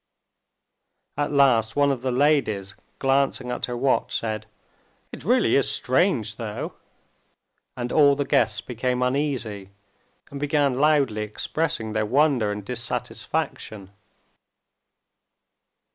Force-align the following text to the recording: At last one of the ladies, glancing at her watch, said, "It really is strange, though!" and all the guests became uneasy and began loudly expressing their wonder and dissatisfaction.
At 1.15 1.31
last 1.31 1.75
one 1.75 1.91
of 1.91 2.01
the 2.01 2.11
ladies, 2.11 2.73
glancing 2.97 3.51
at 3.51 3.65
her 3.67 3.77
watch, 3.77 4.17
said, 4.17 4.47
"It 5.11 5.23
really 5.23 5.55
is 5.55 5.69
strange, 5.71 6.37
though!" 6.37 6.73
and 7.77 7.91
all 7.91 8.15
the 8.15 8.25
guests 8.25 8.61
became 8.61 9.03
uneasy 9.03 9.69
and 10.31 10.39
began 10.39 10.79
loudly 10.79 11.21
expressing 11.21 11.93
their 11.93 12.07
wonder 12.07 12.51
and 12.51 12.65
dissatisfaction. 12.65 13.91